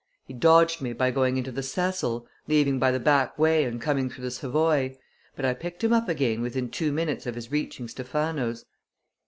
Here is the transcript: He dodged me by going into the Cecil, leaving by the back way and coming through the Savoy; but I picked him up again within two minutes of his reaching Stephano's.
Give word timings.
He 0.25 0.33
dodged 0.33 0.81
me 0.81 0.93
by 0.93 1.11
going 1.11 1.37
into 1.37 1.51
the 1.51 1.61
Cecil, 1.61 2.25
leaving 2.47 2.79
by 2.79 2.89
the 2.89 2.99
back 2.99 3.37
way 3.37 3.65
and 3.65 3.79
coming 3.79 4.09
through 4.09 4.23
the 4.23 4.31
Savoy; 4.31 4.97
but 5.35 5.45
I 5.45 5.53
picked 5.53 5.83
him 5.83 5.93
up 5.93 6.09
again 6.09 6.41
within 6.41 6.71
two 6.71 6.91
minutes 6.91 7.27
of 7.27 7.35
his 7.35 7.51
reaching 7.51 7.87
Stephano's. 7.87 8.65